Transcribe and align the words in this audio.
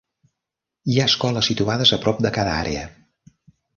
Hi 0.93 0.95
ha 1.01 1.05
escoles 1.11 1.49
situades 1.51 1.93
a 1.99 1.99
prop 2.07 2.25
de 2.27 2.33
cada 2.39 2.57
àrea. 2.63 2.85